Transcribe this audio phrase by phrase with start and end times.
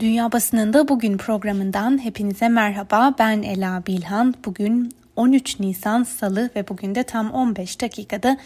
[0.00, 3.14] Dünya Basınında Bugün programından hepinize merhaba.
[3.18, 4.34] Ben Ela Bilhan.
[4.44, 8.36] Bugün 13 Nisan Salı ve bugün de tam 15 dakikada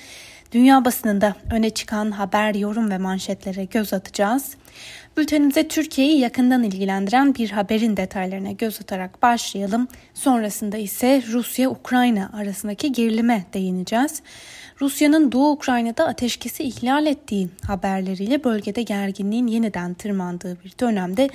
[0.53, 4.56] dünya basınında öne çıkan haber, yorum ve manşetlere göz atacağız.
[5.17, 9.89] Bültenimize Türkiye'yi yakından ilgilendiren bir haberin detaylarına göz atarak başlayalım.
[10.14, 14.23] Sonrasında ise Rusya-Ukrayna arasındaki gerilime değineceğiz.
[14.80, 21.29] Rusya'nın Doğu Ukrayna'da ateşkesi ihlal ettiği haberleriyle bölgede gerginliğin yeniden tırmandığı bir dönemde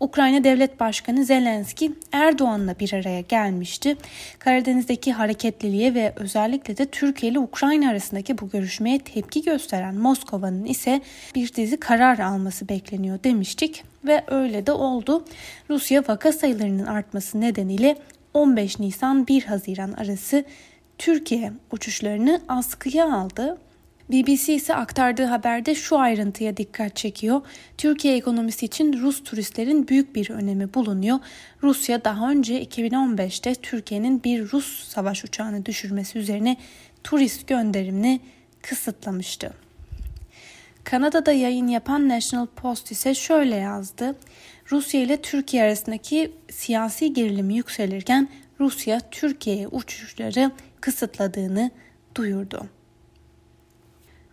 [0.00, 3.96] Ukrayna Devlet Başkanı Zelenski Erdoğan'la bir araya gelmişti.
[4.38, 11.00] Karadeniz'deki hareketliliğe ve özellikle de Türkiye ile Ukrayna arasındaki bu görüşmeye tepki gösteren Moskova'nın ise
[11.34, 15.24] bir dizi karar alması bekleniyor demiştik ve öyle de oldu.
[15.70, 17.96] Rusya vaka sayılarının artması nedeniyle
[18.34, 20.44] 15 Nisan 1 Haziran arası
[20.98, 23.58] Türkiye uçuşlarını askıya aldı.
[24.10, 27.40] BBC ise aktardığı haberde şu ayrıntıya dikkat çekiyor.
[27.78, 31.18] Türkiye ekonomisi için Rus turistlerin büyük bir önemi bulunuyor.
[31.62, 36.56] Rusya daha önce 2015'te Türkiye'nin bir Rus savaş uçağını düşürmesi üzerine
[37.04, 38.20] turist gönderimini
[38.62, 39.52] kısıtlamıştı.
[40.84, 44.16] Kanada'da yayın yapan National Post ise şöyle yazdı.
[44.70, 48.28] Rusya ile Türkiye arasındaki siyasi gerilim yükselirken
[48.60, 50.50] Rusya Türkiye'ye uçuşları
[50.84, 51.70] kısıtladığını
[52.14, 52.66] duyurdu.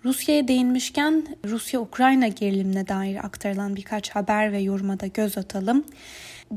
[0.05, 5.85] Rusya'ya değinmişken Rusya-Ukrayna gerilimine dair aktarılan birkaç haber ve yoruma da göz atalım.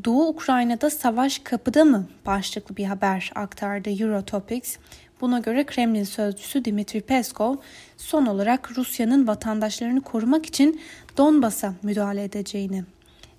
[0.05, 4.77] Doğu Ukrayna'da savaş kapıda mı başlıklı bir haber aktardı Eurotopics.
[5.20, 7.56] Buna göre Kremlin sözcüsü Dimitri Peskov
[7.97, 10.81] son olarak Rusya'nın vatandaşlarını korumak için
[11.17, 12.84] Donbas'a müdahale edeceğini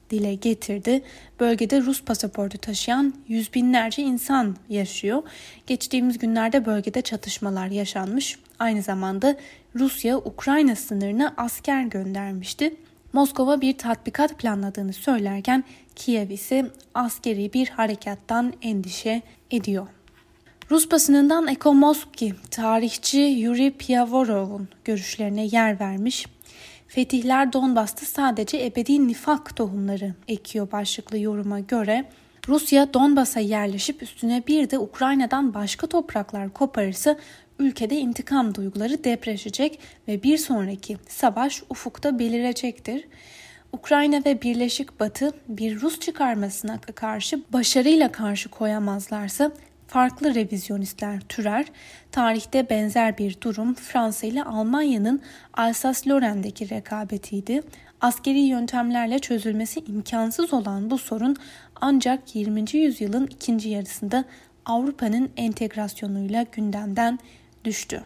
[0.09, 1.03] dile getirdi.
[1.39, 5.23] Bölgede Rus pasaportu taşıyan yüz binlerce insan yaşıyor.
[5.67, 8.39] Geçtiğimiz günlerde bölgede çatışmalar yaşanmış.
[8.59, 9.37] Aynı zamanda
[9.75, 12.75] Rusya Ukrayna sınırına asker göndermişti.
[13.13, 15.63] Moskova bir tatbikat planladığını söylerken
[15.95, 19.87] Kiev ise askeri bir harekattan endişe ediyor.
[20.71, 26.25] Rus basınından Ekomoski tarihçi Yuri Piavorov'un görüşlerine yer vermiş.
[26.95, 32.05] Fetihler Donbas'ta sadece ebedi nifak tohumları ekiyor başlıklı yoruma göre.
[32.47, 37.17] Rusya Donbas'a yerleşip üstüne bir de Ukrayna'dan başka topraklar koparırsa
[37.59, 43.07] ülkede intikam duyguları depreşecek ve bir sonraki savaş ufukta belirecektir.
[43.73, 49.51] Ukrayna ve Birleşik Batı bir Rus çıkarmasına karşı başarıyla karşı koyamazlarsa
[49.87, 51.65] farklı revizyonistler türer.
[52.11, 55.21] Tarihte benzer bir durum Fransa ile Almanya'nın
[55.53, 57.61] Alsace-Lorraine'deki rekabetiydi.
[58.01, 61.35] Askeri yöntemlerle çözülmesi imkansız olan bu sorun
[61.81, 62.65] ancak 20.
[62.73, 64.25] yüzyılın ikinci yarısında
[64.65, 67.19] Avrupa'nın entegrasyonuyla gündemden
[67.65, 68.03] düştü.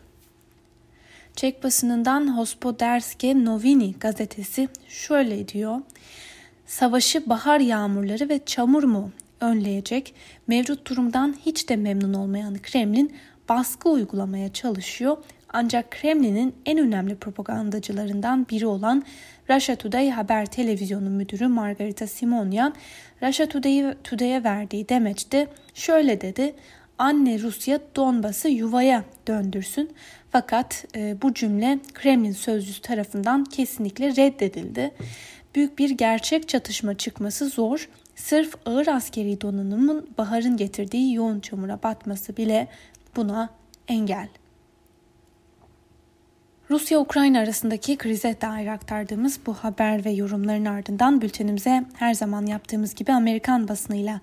[1.35, 5.81] Çek basınından Hospoderske Novini gazetesi şöyle diyor.
[6.65, 10.13] Savaşı bahar yağmurları ve çamur mu önleyecek.
[10.47, 13.13] Mevcut durumdan hiç de memnun olmayan Kremlin
[13.49, 15.17] baskı uygulamaya çalışıyor.
[15.53, 19.03] Ancak Kremlin'in en önemli propagandacılarından biri olan
[19.49, 22.75] Russia Today haber televizyonu müdürü Margarita Simonyan,
[23.21, 26.55] Russia Today'e Today verdiği demeçte şöyle dedi.
[26.97, 29.91] Anne Rusya Donbas'ı yuvaya döndürsün.
[30.31, 34.91] Fakat e, bu cümle Kremlin sözcüsü tarafından kesinlikle reddedildi.
[35.55, 37.89] Büyük bir gerçek çatışma çıkması zor
[38.19, 42.67] Sırf ağır askeri donanımın baharın getirdiği yoğun çamura batması bile
[43.15, 43.49] buna
[43.87, 44.27] engel.
[46.69, 53.11] Rusya-Ukrayna arasındaki krize dair aktardığımız bu haber ve yorumların ardından bültenimize her zaman yaptığımız gibi
[53.11, 54.21] Amerikan basınıyla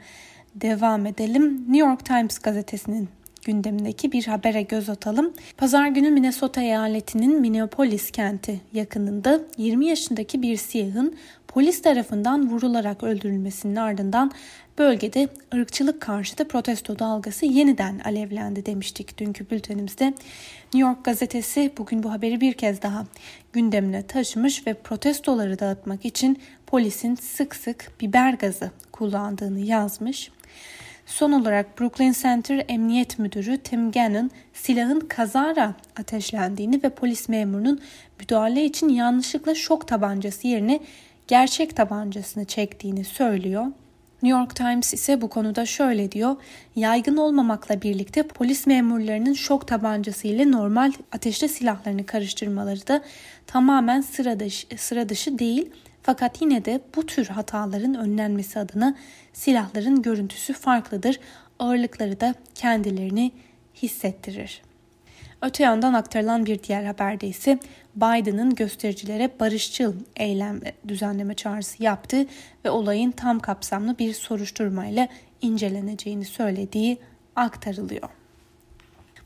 [0.55, 1.55] devam edelim.
[1.59, 3.09] New York Times gazetesinin
[3.47, 5.33] gündemindeki bir habere göz atalım.
[5.57, 11.17] Pazar günü Minnesota eyaletinin Minneapolis kenti yakınında 20 yaşındaki bir siyahın
[11.49, 14.33] polis tarafından vurularak öldürülmesinin ardından
[14.79, 20.05] bölgede ırkçılık karşıtı protesto dalgası yeniden alevlendi demiştik dünkü bültenimizde.
[20.75, 23.07] New York gazetesi bugün bu haberi bir kez daha
[23.53, 30.31] gündemine taşımış ve protestoları dağıtmak için polisin sık sık biber gazı kullandığını yazmış.
[31.07, 37.81] Son olarak Brooklyn Center Emniyet Müdürü Tim Gannon silahın kazara ateşlendiğini ve polis memurunun
[38.21, 40.81] müdahale için yanlışlıkla şok tabancası yerine
[41.29, 43.67] gerçek tabancasını çektiğini söylüyor.
[44.23, 46.37] New York Times ise bu konuda şöyle diyor.
[46.77, 53.03] Yaygın olmamakla birlikte polis memurlarının şok tabancası ile normal ateşli silahlarını karıştırmaları da
[53.47, 55.71] tamamen sıra dışı, sıra dışı değil.
[56.07, 58.97] Fakat yine de bu tür hataların önlenmesi adına
[59.33, 61.21] silahların görüntüsü farklıdır.
[61.59, 63.33] Ağırlıkları da kendilerini
[63.75, 64.63] hissettirir.
[65.43, 67.59] Öte yandan aktarılan bir diğer haberde ise
[67.97, 72.27] Biden'ın göstericilere barışçıl eylem düzenleme çağrısı yaptı
[72.65, 75.09] ve olayın tam kapsamlı bir soruşturmayla
[75.43, 76.99] inceleneceğini söylediği
[77.37, 78.16] aktarılıyor.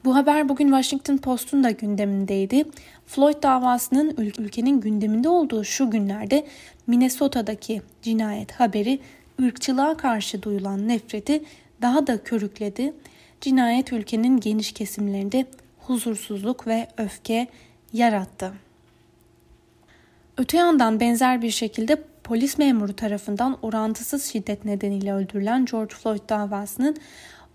[0.04, 2.64] Bu haber bugün Washington Post'un da gündemindeydi.
[3.06, 6.46] Floyd davasının ülkenin gündeminde olduğu şu günlerde
[6.86, 9.00] Minnesota'daki cinayet haberi
[9.42, 11.42] ırkçılığa karşı duyulan nefreti
[11.82, 12.94] daha da körükledi.
[13.40, 15.46] Cinayet ülkenin geniş kesimlerinde
[15.78, 17.46] huzursuzluk ve öfke
[17.92, 18.52] yarattı.
[20.38, 26.96] Öte yandan benzer bir şekilde polis memuru tarafından orantısız şiddet nedeniyle öldürülen George Floyd davasının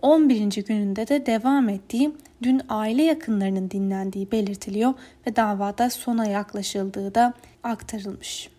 [0.05, 0.63] 11.
[0.63, 2.11] gününde de devam ettiği,
[2.43, 4.93] dün aile yakınlarının dinlendiği belirtiliyor
[5.27, 8.49] ve davada sona yaklaşıldığı da aktarılmış.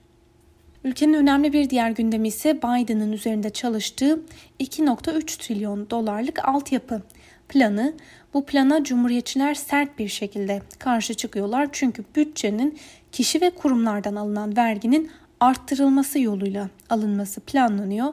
[0.85, 4.21] Ülkenin önemli bir diğer gündemi ise Biden'ın üzerinde çalıştığı
[4.61, 7.03] 2.3 trilyon dolarlık altyapı
[7.49, 7.95] planı.
[8.35, 12.79] Bu plana cumhuriyetçiler sert bir şekilde karşı çıkıyorlar çünkü bütçenin
[13.13, 15.11] kişi ve kurumlardan alınan verginin
[15.41, 18.13] arttırılması yoluyla alınması planlanıyor.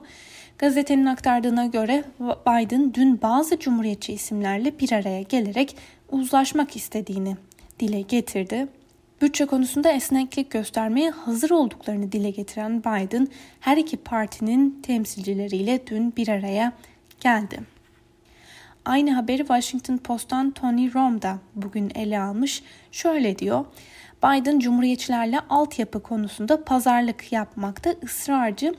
[0.63, 5.77] Gazetenin aktardığına göre Biden dün bazı cumhuriyetçi isimlerle bir araya gelerek
[6.12, 7.38] uzlaşmak istediğini
[7.80, 8.68] dile getirdi.
[9.21, 13.27] Bütçe konusunda esneklik göstermeye hazır olduklarını dile getiren Biden
[13.60, 16.74] her iki partinin temsilcileriyle dün bir araya
[17.19, 17.59] geldi.
[18.86, 22.63] Aynı haberi Washington Post'tan Tony Rom da bugün ele almış.
[22.92, 23.66] Şöyle diyor.
[24.24, 28.74] Biden cumhuriyetçilerle altyapı konusunda pazarlık yapmakta ısrarcı.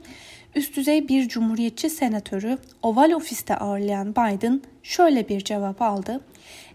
[0.56, 6.20] Üst düzey bir cumhuriyetçi senatörü Oval Ofis'te ağırlayan Biden şöyle bir cevap aldı.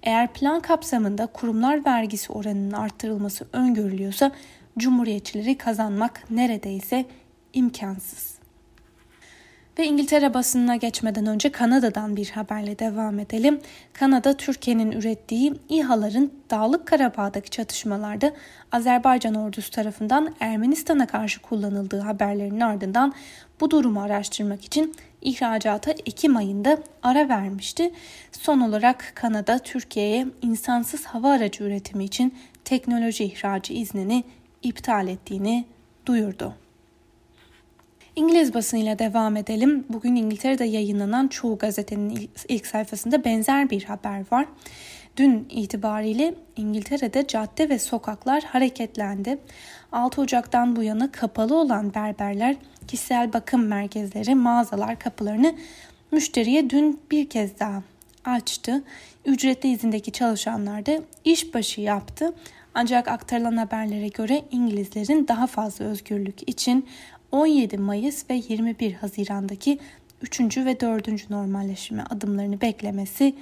[0.04, 4.32] Eğer plan kapsamında kurumlar vergisi oranının arttırılması öngörülüyorsa
[4.78, 7.06] cumhuriyetçileri kazanmak neredeyse
[7.54, 8.39] imkansız.
[9.80, 13.60] Ve İngiltere basınına geçmeden önce Kanada'dan bir haberle devam edelim.
[13.94, 18.34] Kanada, Türkiye'nin ürettiği İHA'ların Dağlık Karabağ'daki çatışmalarda
[18.72, 23.14] Azerbaycan ordusu tarafından Ermenistan'a karşı kullanıldığı haberlerinin ardından
[23.60, 27.92] bu durumu araştırmak için ihracata Ekim ayında ara vermişti.
[28.32, 34.24] Son olarak Kanada, Türkiye'ye insansız hava aracı üretimi için teknoloji ihracı iznini
[34.64, 35.66] iptal ettiğini
[36.06, 36.56] duyurdu.
[38.16, 39.86] İngiliz basınıyla devam edelim.
[39.90, 44.46] Bugün İngiltere'de yayınlanan çoğu gazetenin ilk sayfasında benzer bir haber var.
[45.18, 49.38] Dün itibariyle İngiltere'de cadde ve sokaklar hareketlendi.
[49.92, 52.56] 6 Ocak'tan bu yana kapalı olan berberler,
[52.88, 55.56] kişisel bakım merkezleri, mağazalar kapılarını
[56.12, 57.84] müşteriye dün bir kez daha
[58.26, 58.84] açtı.
[59.26, 62.34] Ücretli izindeki çalışanlar da işbaşı yaptı.
[62.82, 66.88] Ancak aktarılan haberlere göre İngilizlerin daha fazla özgürlük için
[67.32, 69.80] 17 Mayıs ve 21 Haziran'daki
[70.22, 70.58] 3.
[70.58, 71.30] ve 4.
[71.30, 73.36] normalleşme adımlarını beklemesi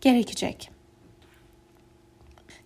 [0.00, 0.70] gerekecek.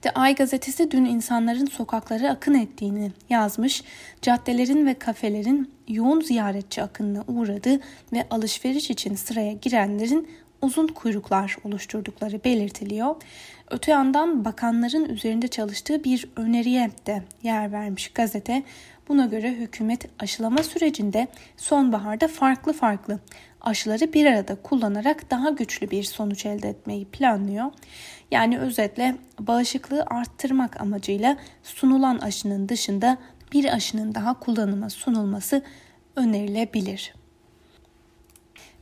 [0.03, 3.83] The Ay gazetesi dün insanların sokaklara akın ettiğini yazmış,
[4.23, 7.81] caddelerin ve kafelerin yoğun ziyaretçi akınına uğradı
[8.13, 10.29] ve alışveriş için sıraya girenlerin
[10.63, 13.17] uzun kuyruklar oluşturdukları belirtiliyor.
[13.73, 18.63] Öte yandan bakanların üzerinde çalıştığı bir öneriye de yer vermiş gazete.
[19.09, 23.19] Buna göre hükümet aşılama sürecinde sonbaharda farklı farklı
[23.61, 27.71] aşıları bir arada kullanarak daha güçlü bir sonuç elde etmeyi planlıyor.
[28.31, 33.19] Yani özetle bağışıklığı arttırmak amacıyla sunulan aşının dışında
[33.53, 35.63] bir aşının daha kullanıma sunulması
[36.17, 37.15] önerilebilir.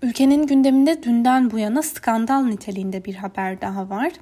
[0.03, 4.13] Ülkenin gündeminde dünden bu yana skandal niteliğinde bir haber daha var.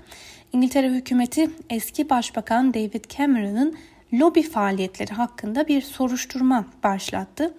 [0.52, 3.76] İngiltere hükümeti eski başbakan David Cameron'ın
[4.12, 7.54] lobi faaliyetleri hakkında bir soruşturma başlattı.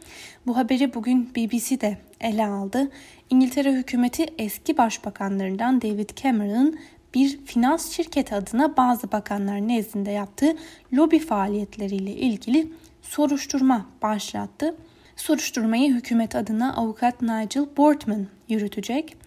[0.48, 2.92] Bu haberi bugün BBC de ele aldı.
[3.30, 6.80] İngiltere hükümeti eski başbakanlarından David Cameron'ın
[7.14, 10.58] bir finans şirketi adına bazı bakanlar nezdinde yaptığı
[10.94, 14.76] lobi faaliyetleriyle ilgili soruşturma başlattı.
[15.16, 19.18] Soruşturmayı hükümet adına avukat Nigel Boardman yürütecek.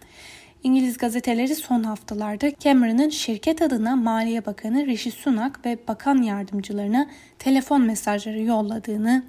[0.63, 7.83] İngiliz gazeteleri son haftalarda Cameron'ın şirket adına Maliye Bakanı Rishi Sunak ve bakan yardımcılarına telefon
[7.83, 9.23] mesajları yolladığını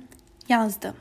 [0.50, 0.94] yazdı.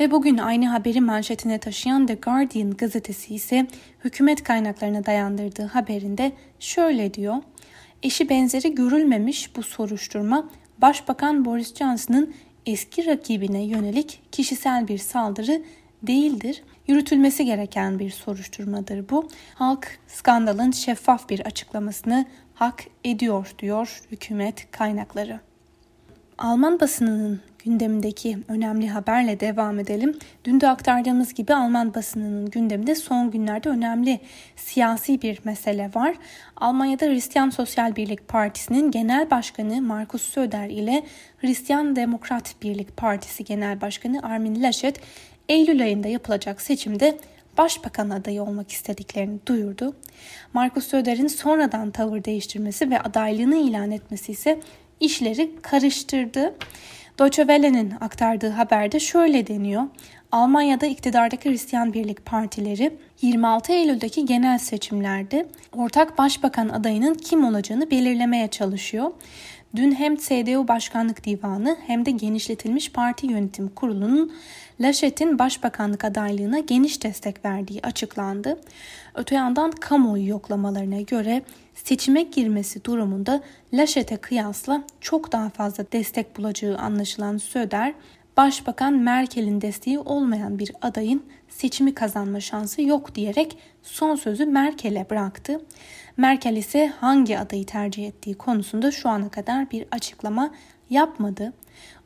[0.00, 3.66] Ve bugün aynı haberi manşetine taşıyan The Guardian gazetesi ise
[4.04, 7.36] hükümet kaynaklarına dayandırdığı haberinde şöyle diyor.
[8.02, 12.34] Eşi benzeri görülmemiş bu soruşturma Başbakan Boris Johnson'ın
[12.66, 15.62] eski rakibine yönelik kişisel bir saldırı
[16.02, 16.62] değildir.
[16.86, 19.28] Yürütülmesi gereken bir soruşturmadır bu.
[19.54, 25.40] Halk skandalın şeffaf bir açıklamasını hak ediyor diyor hükümet kaynakları.
[26.38, 30.18] Alman basınının gündemindeki önemli haberle devam edelim.
[30.44, 34.20] Dün de aktardığımız gibi Alman basınının gündeminde son günlerde önemli
[34.56, 36.14] siyasi bir mesele var.
[36.56, 41.02] Almanya'da Hristiyan Sosyal Birlik Partisi'nin genel başkanı Markus Söder ile
[41.38, 45.00] Hristiyan Demokrat Birlik Partisi Genel Başkanı Armin Laschet
[45.48, 47.18] Eylül ayında yapılacak seçimde
[47.58, 49.96] başbakan adayı olmak istediklerini duyurdu.
[50.52, 54.60] Markus Söder'in sonradan tavır değiştirmesi ve adaylığını ilan etmesi ise
[55.00, 56.54] işleri karıştırdı.
[57.18, 59.82] Deutsche Welle'nin aktardığı haberde şöyle deniyor.
[60.32, 68.48] Almanya'da iktidardaki Hristiyan Birlik Partileri 26 Eylül'deki genel seçimlerde ortak başbakan adayının kim olacağını belirlemeye
[68.48, 69.10] çalışıyor.
[69.76, 74.32] Dün hem CDU Başkanlık Divanı hem de genişletilmiş parti yönetim kurulunun
[74.80, 78.60] Laşet'in başbakanlık adaylığına geniş destek verdiği açıklandı.
[79.14, 81.42] Öte yandan kamuoyu yoklamalarına göre
[81.74, 87.94] seçime girmesi durumunda Laşet'e kıyasla çok daha fazla destek bulacağı anlaşılan Söder,
[88.36, 91.22] Başbakan Merkel'in desteği olmayan bir adayın
[91.52, 95.60] seçimi kazanma şansı yok diyerek son sözü Merkel'e bıraktı.
[96.16, 100.50] Merkel ise hangi adayı tercih ettiği konusunda şu ana kadar bir açıklama
[100.90, 101.52] yapmadı.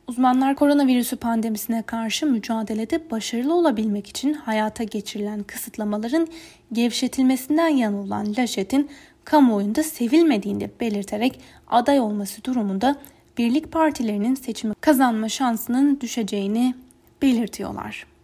[0.07, 6.27] Uzmanlar koronavirüsü pandemisine karşı mücadelede başarılı olabilmek için hayata geçirilen kısıtlamaların
[6.73, 8.89] gevşetilmesinden yana olan Laşet'in
[9.23, 12.95] kamuoyunda sevilmediğini belirterek aday olması durumunda
[13.37, 16.75] birlik partilerinin seçimi kazanma şansının düşeceğini
[17.21, 18.16] belirtiyorlar.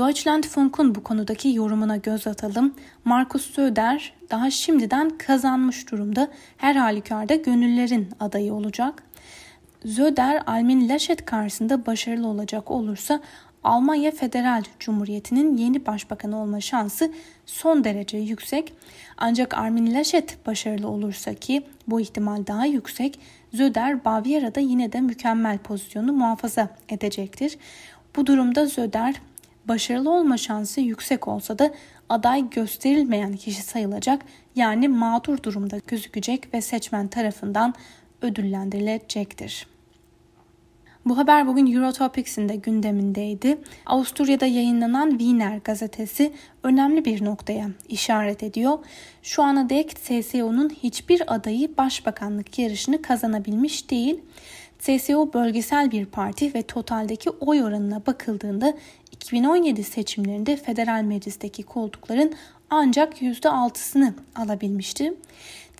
[0.00, 2.74] Deutschlandfunk'un bu konudaki yorumuna göz atalım.
[3.04, 6.28] Markus Söder daha şimdiden kazanmış durumda.
[6.56, 9.02] Her halükarda gönüllerin adayı olacak.
[9.86, 13.20] Söder, Almin Laschet karşısında başarılı olacak olursa
[13.64, 17.12] Almanya Federal Cumhuriyeti'nin yeni başbakanı olma şansı
[17.46, 18.72] son derece yüksek.
[19.18, 23.20] Ancak Armin Laschet başarılı olursa ki bu ihtimal daha yüksek,
[23.54, 27.58] Söder Bavyera'da yine de mükemmel pozisyonu muhafaza edecektir.
[28.16, 29.14] Bu durumda Söder
[29.70, 31.70] başarılı olma şansı yüksek olsa da
[32.08, 34.22] aday gösterilmeyen kişi sayılacak
[34.56, 37.74] yani mağdur durumda gözükecek ve seçmen tarafından
[38.22, 39.66] ödüllendirilecektir.
[41.06, 43.58] Bu haber bugün Eurotopics'in de gündemindeydi.
[43.86, 48.78] Avusturya'da yayınlanan Wiener gazetesi önemli bir noktaya işaret ediyor.
[49.22, 54.20] Şu ana dek CSU'nun hiçbir adayı başbakanlık yarışını kazanabilmiş değil.
[54.80, 58.74] CSU bölgesel bir parti ve totaldeki oy oranına bakıldığında
[59.20, 62.34] 2017 seçimlerinde federal meclisteki koltukların
[62.70, 65.14] ancak %6'sını alabilmişti.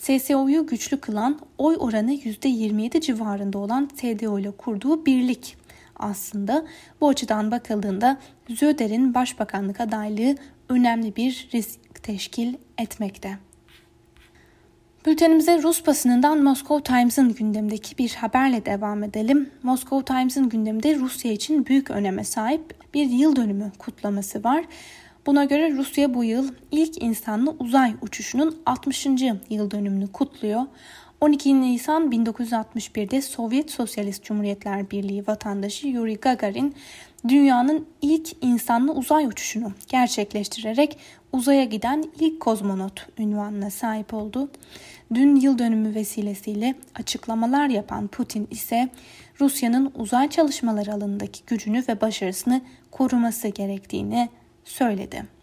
[0.01, 5.57] SSO'yu güçlü kılan oy oranı %27 civarında olan CDU ile kurduğu birlik
[5.97, 6.67] aslında.
[7.01, 8.19] Bu açıdan bakıldığında
[8.49, 10.37] Zöder'in başbakanlık adaylığı
[10.69, 13.39] önemli bir risk teşkil etmekte.
[15.07, 19.51] Bültenimize Rus basınından Moscow Times'ın gündemdeki bir haberle devam edelim.
[19.63, 24.65] Moscow Times'ın gündeminde Rusya için büyük öneme sahip bir yıl dönümü kutlaması var.
[25.27, 29.07] Buna göre Rusya bu yıl ilk insanlı uzay uçuşunun 60.
[29.51, 30.63] yıl dönümünü kutluyor.
[31.21, 36.75] 12 Nisan 1961'de Sovyet Sosyalist Cumhuriyetler Birliği vatandaşı Yuri Gagarin
[37.29, 40.99] dünyanın ilk insanlı uzay uçuşunu gerçekleştirerek
[41.33, 44.51] uzaya giden ilk kozmonot ünvanına sahip oldu.
[45.15, 48.89] Dün yıl dönümü vesilesiyle açıklamalar yapan Putin ise
[49.41, 52.61] Rusya'nın uzay çalışmaları alanındaki gücünü ve başarısını
[52.91, 54.29] koruması gerektiğini
[54.65, 55.40] söyledi.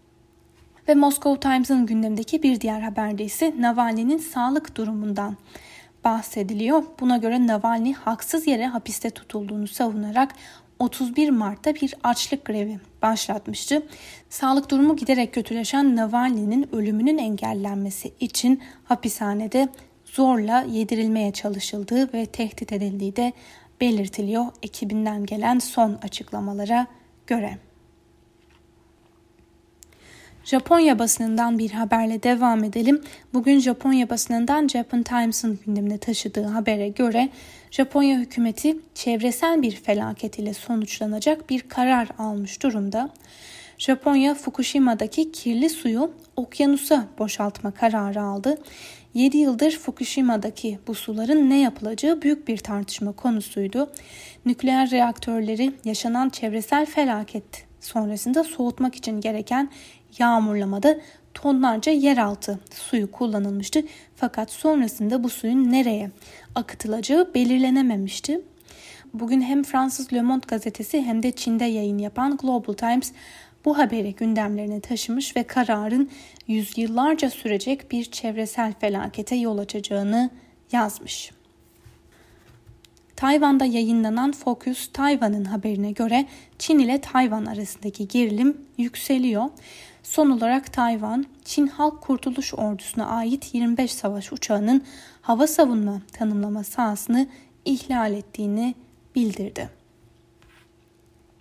[0.88, 5.38] Ve Moscow Times'ın gündemdeki bir diğer haberde ise Navalny'nin sağlık durumundan
[6.04, 6.84] bahsediliyor.
[7.00, 10.34] Buna göre Navalny haksız yere hapiste tutulduğunu savunarak
[10.80, 13.84] 31 Mart'ta bir açlık grevi başlatmıştı.
[14.30, 19.70] Sağlık durumu giderek kötüleşen Navalny'nin ölümünün engellenmesi için hapishanede
[20.06, 23.34] zorla yedirilmeye çalışıldığı ve tehdit edildiği de
[23.82, 26.88] belirtiliyor ekibinden gelen son açıklamalara
[27.28, 27.67] göre.
[30.48, 33.02] Japonya basınından bir haberle devam edelim.
[33.34, 37.30] Bugün Japonya basınından Japan Times'ın gündemine taşıdığı habere göre
[37.72, 43.10] Japonya hükümeti çevresel bir felaket ile sonuçlanacak bir karar almış durumda.
[43.78, 48.58] Japonya Fukushima'daki kirli suyu okyanusa boşaltma kararı aldı.
[49.14, 53.90] 7 yıldır Fukushima'daki bu suların ne yapılacağı büyük bir tartışma konusuydu.
[54.46, 59.70] Nükleer reaktörleri yaşanan çevresel felaket sonrasında soğutmak için gereken
[60.20, 60.98] yağmurlamada
[61.34, 63.84] tonlarca yeraltı suyu kullanılmıştı.
[64.16, 66.12] Fakat sonrasında bu suyun nereye
[66.56, 68.42] akıtılacağı belirlenememişti.
[69.14, 73.12] Bugün hem Fransız Le Monde gazetesi hem de Çin'de yayın yapan Global Times
[73.66, 76.10] bu haberi gündemlerine taşımış ve kararın
[76.48, 80.30] yüzyıllarca sürecek bir çevresel felakete yol açacağını
[80.72, 81.32] yazmış.
[83.16, 86.26] Tayvan'da yayınlanan Focus Tayvan'ın haberine göre
[86.60, 89.50] Çin ile Tayvan arasındaki gerilim yükseliyor.
[90.08, 94.84] Son olarak Tayvan, Çin Halk Kurtuluş Ordusu'na ait 25 savaş uçağının
[95.22, 97.28] hava savunma tanımlama sahasını
[97.66, 98.76] ihlal ettiğini
[99.16, 99.70] bildirdi.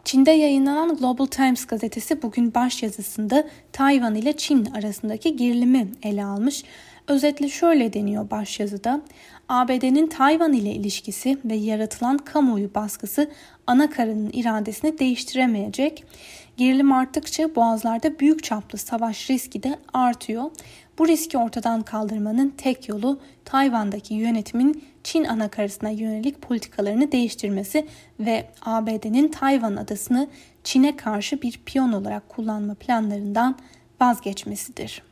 [0.04, 6.64] Çin'de yayınlanan Global Times gazetesi bugün başyazısında Tayvan ile Çin arasındaki gerilimi ele almış.
[7.08, 9.00] Özetle şöyle deniyor başyazıda.
[9.49, 13.30] ABD'nin Tayvan ile ilişkisi ve yaratılan kamuoyu baskısı
[13.66, 16.04] ana karının iradesini değiştiremeyecek.
[16.56, 20.50] Gerilim arttıkça boğazlarda büyük çaplı savaş riski de artıyor.
[20.98, 27.86] Bu riski ortadan kaldırmanın tek yolu Tayvan'daki yönetimin Çin anakarasına yönelik politikalarını değiştirmesi
[28.20, 30.28] ve ABD'nin Tayvan adasını
[30.64, 33.58] Çin'e karşı bir piyon olarak kullanma planlarından
[34.00, 35.02] vazgeçmesidir.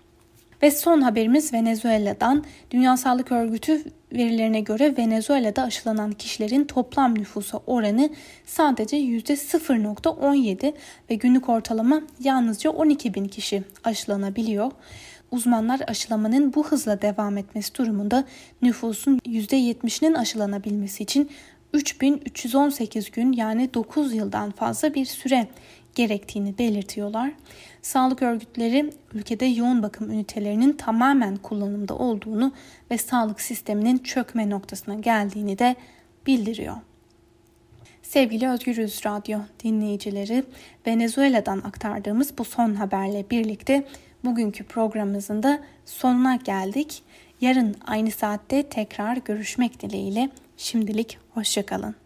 [0.62, 2.44] Ve son haberimiz Venezuela'dan.
[2.70, 3.84] Dünya Sağlık Örgütü
[4.14, 8.10] verilerine göre Venezuela'da aşılanan kişilerin toplam nüfusa oranı
[8.46, 10.72] sadece %0.17
[11.10, 14.70] ve günlük ortalama yalnızca 12 bin kişi aşılanabiliyor.
[15.30, 18.24] Uzmanlar aşılamanın bu hızla devam etmesi durumunda
[18.62, 21.30] nüfusun %70'inin aşılanabilmesi için
[21.72, 25.48] 3318 gün yani 9 yıldan fazla bir süre
[25.94, 27.32] gerektiğini belirtiyorlar.
[27.82, 32.52] Sağlık örgütleri ülkede yoğun bakım ünitelerinin tamamen kullanımda olduğunu
[32.90, 35.76] ve sağlık sisteminin çökme noktasına geldiğini de
[36.26, 36.76] bildiriyor.
[38.02, 40.44] Sevgili Özgürüz Radyo dinleyicileri,
[40.86, 43.86] Venezuela'dan aktardığımız bu son haberle birlikte
[44.24, 47.02] bugünkü programımızın da sonuna geldik.
[47.40, 52.03] Yarın aynı saatte tekrar görüşmek dileğiyle şimdilik hoşçakalın.